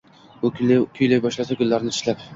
U 0.47 0.49
kuylay 1.01 1.23
boshlasa, 1.27 1.59
gullarni 1.61 1.95
tishlab 1.97 2.29